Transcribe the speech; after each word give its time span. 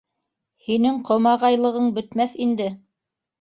Һинең 0.67 0.97
ҡомағайлығың 1.09 1.91
бөтмәҫ 1.99 2.35
инде. 2.47 2.73